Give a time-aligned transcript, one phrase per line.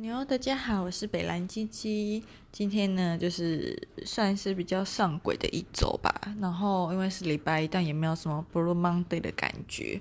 [0.00, 2.24] 牛，大家好，我是北兰鸡鸡。
[2.50, 6.12] 今天呢，就是算是比较上轨的一周吧。
[6.40, 10.00] 然后因为是礼拜一，但也没有什么 Blue Monday 的感觉。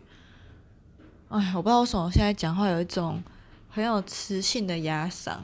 [1.30, 3.22] 哎，我不知道为什么现在讲话有一种
[3.70, 5.38] 很有磁性的哑嗓。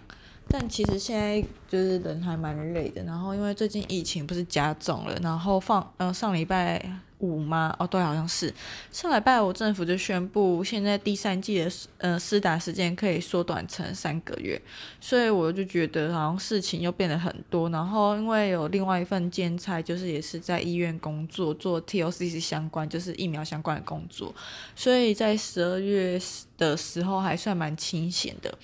[0.48, 3.04] 但其实现在就是人还蛮累的。
[3.04, 6.84] 然后因为最近疫情不是加重了，然后放呃上礼拜。
[7.20, 7.76] 五吗？
[7.80, 8.54] 哦，对，好像是
[8.92, 14.62] 上礼拜五政府就宣布，现在第三季的呃施打时间可以缩短成三个月，
[15.02, 17.70] 所以我就觉得好像事情又变得很多。
[17.70, 24.34] 然后因为有另外一份兼差，就是也是在医院工作，做 TOCC 相关，就是疫苗相关的工作，
[24.76, 26.20] 所以在十二月
[26.58, 28.58] 的时候还算蛮清闲的。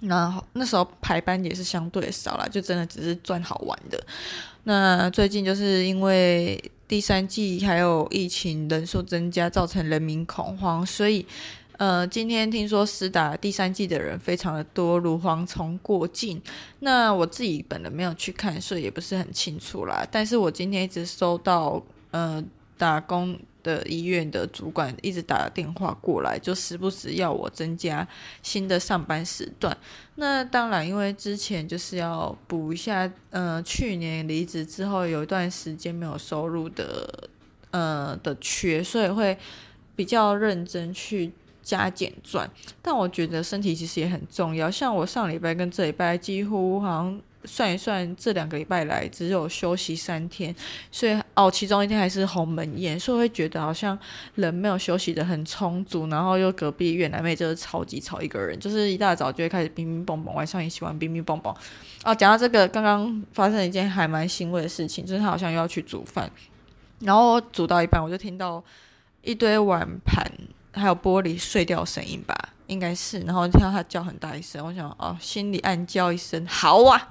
[0.00, 3.98] 然后那时候排班也是相对少了，就真的只是赚好玩的。
[4.64, 6.62] 那最近就是因为。
[6.88, 11.24] 第三季还有疫情人数增加，造成人民恐慌，所以，
[11.76, 16.40] 呃，今天听说施打第三季的人非常的多，如蝗虫过境。
[16.80, 20.04] 那我自己本人没有去看，所以也不是很清楚啦。
[20.10, 22.42] 但是我今天一直收到，呃，
[22.78, 23.38] 打工。
[23.60, 28.06] 的医院的主管一直打电话过来，就时不时要我增加
[28.40, 29.76] 新的上班时段。
[30.14, 37.28] 那当然，因为之前就是要补一下，呃，去年离职之后有一段时间没有收入的，
[37.72, 39.36] 呃的缺，所以会
[39.94, 42.48] 比较认真去加减赚。
[42.80, 47.20] 但我觉得身体其实也很重要，像我上礼拜跟这礼拜几乎好像。
[47.44, 50.54] 算一算，这两个礼拜来只有休息三天，
[50.90, 53.96] 所以哦，其中一天还是鸿门宴，所以会觉得好像
[54.34, 61.54] 人没有休息得很充足，然后又隔壁越南妹就是超级吵一个人，就是一大早就会开始乒乒乓乓，晚上也喜欢乒乒乓乓。
[62.04, 66.30] 哦，讲到这个，刚刚发生一件还蛮欣慰的事情，就是他好像又要去煮饭，
[66.98, 68.62] 然后煮到一半，我就听到
[69.22, 70.24] 一堆碗盘
[70.72, 72.36] 还有玻璃碎掉声音吧。
[72.68, 77.08] 应该是，然后听到他叫很大一声，我想哦，心里暗叫一声好啊，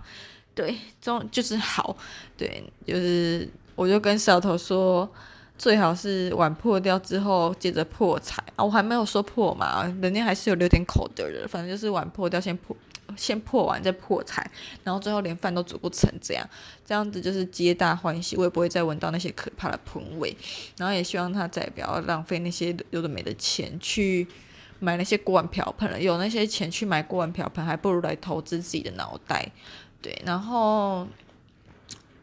[0.56, 1.98] 对，中就是好，
[2.38, 5.12] 对，就是我就跟小头说，
[5.58, 8.42] 最好是碗破掉之后接着破财。
[8.56, 12.76] 啊，我还没有说破嘛，人家还是有留点口德的，反正就是碗破掉先破，
[13.16, 14.48] 先破完再破财，
[14.84, 16.48] 然后最后连饭都煮不成这样，
[16.86, 20.36] 这样子就是皆大欢喜，我也不会再闻到那些可怕的喷味，
[20.78, 24.28] 然后也希望他再不要浪费那些有的没的钱去。
[24.80, 29.52] 买那些锅碗瓢盆了，有那些钱去买锅碗瓢盆，还不如来投资自己的脑袋。
[30.02, 31.08] 对，然后，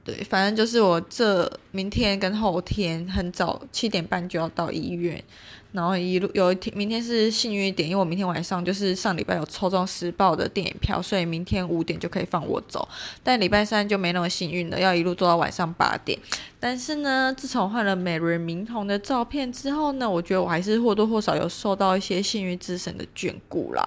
[0.04, 5.22] 对，反正就是我这明天跟后天很早七点半就要到医院。
[5.74, 12.88] 然后一路有一天，明天是幸运一点，因为我明天晚上就是上礼拜有抽中时报的电影票，所以明天五点就可以放我走。
[13.24, 16.16] 但礼拜三就没那么幸运了，要一路做到晚上八点。
[16.60, 23.84] 但是呢，自从换了美人明宏的照片之后呢，我觉得我还是或多或少有受到一些幸运之神的眷顾啦。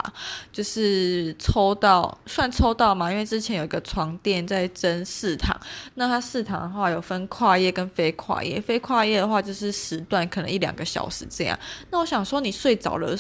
[0.52, 5.58] 就是抽到，算抽到嘛，因为之前有一个床垫在争四堂，
[5.96, 11.58] 那它四堂的话有分跨页跟非跨页，非跨页的话就是时段可能一两个小时这样。
[11.92, 13.16] 那我想说，你睡着了，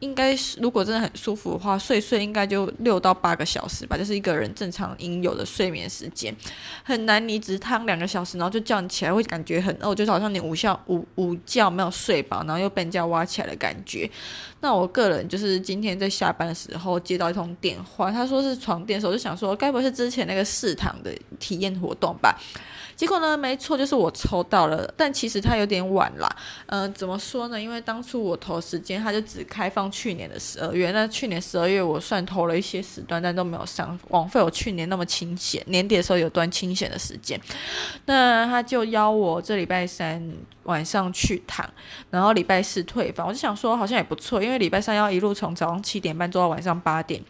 [0.00, 6.32] 应该是如果真的很舒服的话，睡睡应该就六到八个小时吧，就是一个人正常应有的睡眠时间。
[6.84, 14.08] 很难，你只躺两个小时，然后就叫你起来，会感觉很饿，就是好像你午觉午午觉没有睡饱，然后又被人家挖起来的感觉。
[14.60, 22.38] 那我个人就是今天在下班的时候接到一通电话，他说是床垫的时候，我就想说，该不会是之前那个试躺的体验活动吧？
[22.98, 26.28] 结果呢，没错，就是我抽到了，但其实它有点晚啦。
[26.66, 27.58] 嗯、怎么说呢？
[27.58, 30.90] 因为当初我投时间，它就只开放去年的十二月。
[30.90, 35.62] 那去年十二月我算投了一些时段，但都没有上，枉费我去年那么清闲。
[35.66, 37.40] 年底的时候有段清闲的时间，
[38.06, 40.20] 那他就邀我这礼拜三
[40.64, 41.64] 晚上去躺，
[42.10, 43.28] 然后礼拜四退房。
[43.28, 47.22] 我就想说，好像也不错，因为礼拜三要一路从早上七点半做到晚上八点。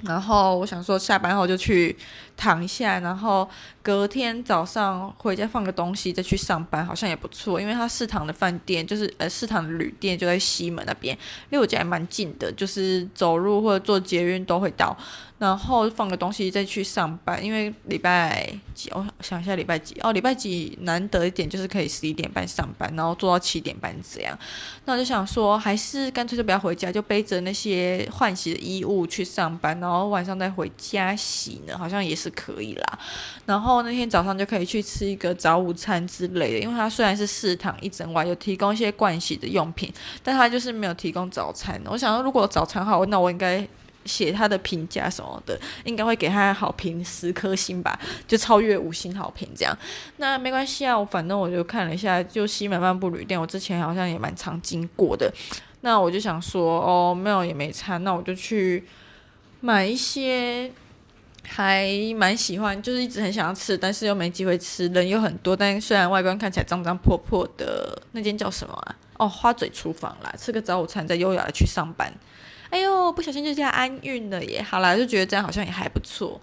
[0.00, 1.96] 然后我想说，下班后就去
[2.36, 3.48] 躺一下，然后
[3.84, 7.60] 隔天早上回家放个东西再去上班，好像也不错。
[7.60, 11.16] 因为他四堂的饭店就是呃四堂的旅店就在西门那边，
[11.50, 14.96] 离我家还蛮近的，就是走路或者坐捷运都会到。
[15.36, 18.88] 然后放个东西再去上班，因为礼拜几？
[18.94, 19.94] 我想一下礼拜几？
[20.00, 24.38] 哦，礼拜几难得一点就是可以十一点半上班，然后做到七点半这样。
[24.86, 32.98] 那我就想说，还是干脆就不要回家，就背着那些换洗的衣物去上班，然后晚上再回家洗呢，好像也是可以啦。
[33.44, 39.92] 然后那天早上就可以去吃一个早午餐之类的，因为它虽然是四堂一整晚有提供一些盥洗的用品，
[40.22, 41.80] 但它就是没有提供早餐。
[41.86, 43.66] 我想说，如果早餐好，那我应该。
[44.06, 47.98] 写他的评价什么的，应该会给他好评十颗星吧，
[48.28, 49.74] 就超越五星好评这样。
[50.18, 55.32] 那没关系啊，我反正我就看了一下，就西门漫步旅店，我之前好像也蛮常经过的。
[55.80, 58.84] 那我就想说，哦，没有也没差，那我就去
[59.60, 60.70] 买一些
[61.46, 68.96] 还蛮喜欢，就是一直很想要吃，但是又没机会吃，人又很多，但虽然外观看起来脏脏破破的，那间叫什么啊？
[69.18, 72.12] 哦，花嘴厨房啦，吃个早午餐再优雅的去上班。
[72.70, 74.60] 哎呦，不小心就这样安运了耶！
[74.60, 76.40] 好啦，就觉得这样好像也还不错。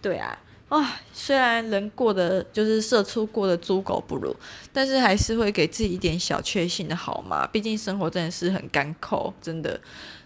[0.00, 0.38] 对啊，
[0.72, 4.34] 啊，虽然人过得就是社畜过得猪狗不如，
[4.72, 7.46] 但是还是会给自己一点小确幸的好吗？
[7.46, 9.78] 毕竟生活真的是很干苦，真的。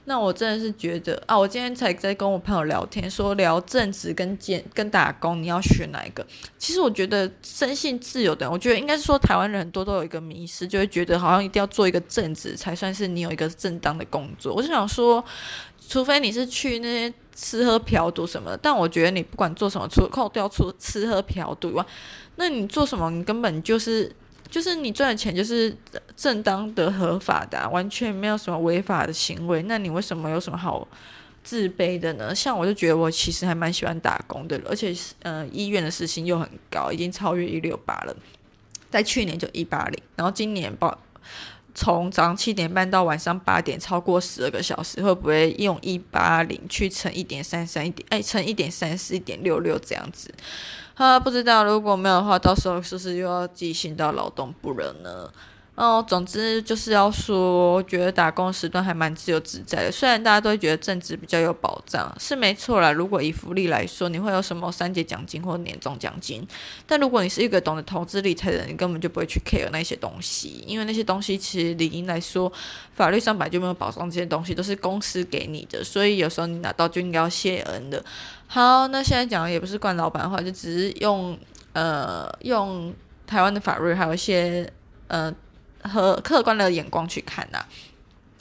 [0.04, 6.24] 那我真的是觉得啊，我今天才在跟我朋友聊天，说聊正职跟兼跟打工，你要选哪一个？
[6.56, 14.54] 其实我觉得生性自由的，我觉得应该是说台湾人很多都有一个迷失，就会觉得好像一定要做一个正职才算是你有一个正当的工作。
[14.54, 15.24] 我就想说，
[15.88, 21.84] 除非你是去那些吃喝嫖赌什么，但我觉得你不管做什么，除扣掉出吃喝嫖赌以外，
[22.36, 24.10] 那你做什么，你根本就是。
[24.48, 25.76] 就是你赚的钱就是
[26.16, 29.60] 正当的、合法的，完全没有什么违法的行为。
[29.64, 30.86] 那你为什么有什么好
[31.42, 32.32] 自卑的呢？
[32.32, 38.16] 像我就觉得我其实还蛮喜欢打工的，而且呃医院的时薪又很高，已经超越一六八了。
[38.88, 40.96] 在去年就一八零，然后今年报
[41.76, 48.04] 从早上七点半到晚上八点，超过十二个小时，会不会用一八零去乘一点三三一点？
[48.08, 50.32] 哎，乘一点三四一点六六这样子。
[50.94, 55.30] 啊不知道，如果没有的话，到时候是不是又要寄信到劳动部了呢？
[55.76, 59.92] 哦，总之就是要说，我觉得打工时段还蛮自由自在的。
[59.92, 62.90] 虽然大家都会觉得正职比较有保障，是没错啦。
[62.90, 66.48] 如果以福利来说，你会有什么三节奖金或年终奖金？
[66.86, 72.50] 但如果你是一个懂得投资理财的人，你根本就不会去 care 那些东西，因为那些东西其实理应来说，
[72.94, 78.02] 法律上本来就没有保障，这些东西都是公司给你的，所以有时候你拿到就应该要谢恩的。
[78.46, 81.38] 好，那现在讲的也不是惯老板的话，就只是用
[81.74, 82.94] 呃用
[83.26, 84.72] 台湾的法律，还有一些
[85.08, 85.30] 呃。
[85.88, 87.64] 和客观的眼光去看呐、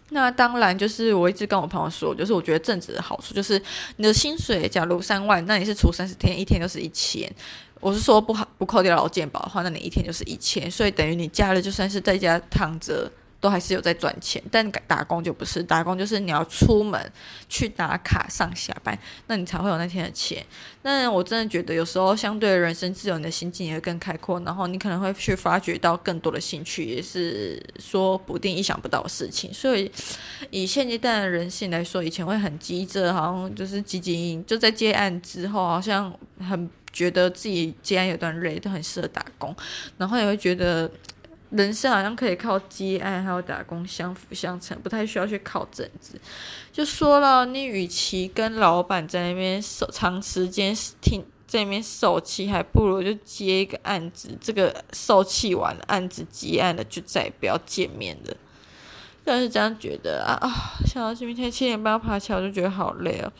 [0.09, 3.61] 那当然就是我一直跟我朋友说，就是我觉得正职的好处就是
[3.97, 7.31] 你的薪水，假如三万，那你是除三十天，一天就是一千。
[7.79, 13.11] 我是说不好不扣掉劳健保的话，那你一天就是一千，所以等于你假日就算是在家躺着。
[13.45, 16.99] 都还是有在赚钱，但打工就不是，打工就是你要出门
[17.47, 18.97] 去打卡上下班，
[19.27, 20.43] 那你才会有那天的钱。
[20.81, 29.53] 那我真的觉得有时候相对人生自由，你的心境也会更开阔，然后你可能会去发掘到更多的兴趣，也是说不定意想不到的事情。
[29.53, 29.91] 所以
[30.49, 39.55] 以现阶段的人性来说，以前会很急着，好像就是积极就在接案之后，好像很觉得自己接案有段累，都很适合打工，
[39.99, 40.89] 然后也会觉得。
[41.55, 46.19] 人生好像可以靠接案还有打工相辅相成，不太需要去靠正职。
[46.71, 54.37] 就说了，你与其跟老板在那边受长时间听在那边受气，还不如就接一个案子。
[54.41, 58.35] 这个受气完，案子结案了，就再也不要见面了。
[59.23, 63.31] 但是这样觉得啊啊，想到今天七点半要爬起来，我就觉得好累哦！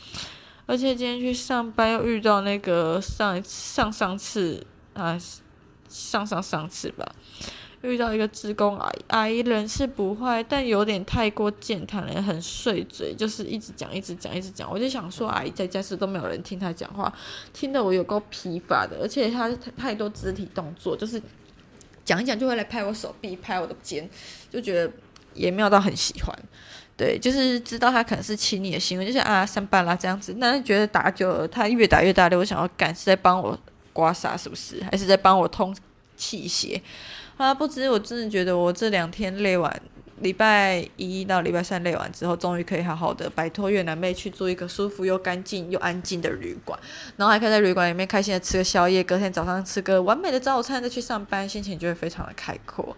[0.65, 5.15] 而且今天去上班又遇到那个上一次上上次啊，
[5.87, 7.05] 上上上次吧。
[7.85, 14.69] 遇到一个职工阿姨，阿姨人是不坏，但有点太过健谈了，很碎嘴，就是一直讲，一直讲，一直讲。
[14.69, 17.13] 我就想说，阿姨在家时都没有人听她讲话，
[17.53, 18.97] 听得我有够疲乏的。
[19.01, 21.21] 而且她太多肢体动作，就是
[22.03, 24.09] 讲一讲就会来拍我手臂，拍我的肩，
[24.51, 24.91] 就觉得
[25.33, 26.37] 也没有到很喜欢。
[26.97, 30.35] 对，就是知道他可能是亲你的行为，就是啊三班啦这样子。
[30.37, 33.57] 那觉得打久了，他越打越大力，我想要赶是在帮我
[33.91, 34.81] 刮痧，是不是？
[34.89, 35.75] 还是在帮我通
[36.15, 36.81] 气血？
[37.37, 39.81] 啊，不知我真的觉得我这两天累完，
[40.21, 46.79] 礼拜一到礼拜三累完之后，终于可以好好的摆脱越南妹，去住一个舒服又干净又安静的旅馆，
[47.17, 52.95] 然后还可以在旅馆里面开心的吃个宵夜，隔天早上吃个完美的早餐再去上班，心情就会非常的开阔。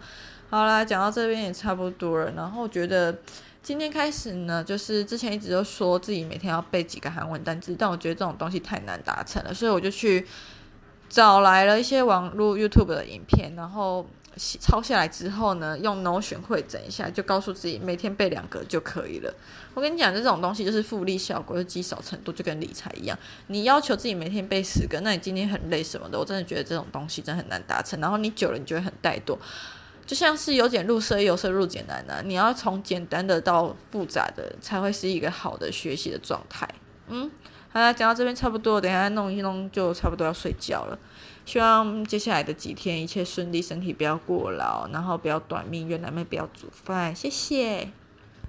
[0.52, 3.18] 好啦，讲到这边也差不多了，然后我觉得
[3.64, 10.26] 今天开始呢，就是之前一直都说自己每天要背几个韩文单词，但我觉得这种东西太难达成了，所以我就去
[11.10, 14.06] 找来了一些网络 YouTube 的影片，然后。
[14.40, 19.34] 抄下来之后呢，用 Notion 汇整一下，就告诉自己每天背两个就可以了。
[19.74, 23.18] 我跟你讲，这种东西就是复利效果，就积少成多，就跟理财一样。
[23.48, 28.00] 你要求自己每天背十个，那你今天很累什么的，我真的觉得这种东西真的很难达成。
[28.00, 29.36] 然后你久了，你就会很怠惰，
[30.06, 32.22] 就像是由简入奢，由奢入简难啊。
[32.24, 36.70] 你要从简单的到复杂的，才会是一个好的学习的状态。
[37.08, 37.32] 嗯，
[37.78, 40.98] 好啦，讲到这边差不多，等一下弄一弄就差不多要睡觉了。
[41.46, 47.90] 希望接下来的几天一切顺利，身体不要过劳，然后不要短命，越南妹不要煮饭，谢谢。